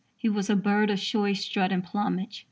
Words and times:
He 0.17 0.27
was 0.29 0.49
a 0.49 0.55
bird 0.55 0.89
of 0.89 0.97
showy 0.99 1.35
strut 1.35 1.71
and 1.71 1.83
plumage. 1.83 2.39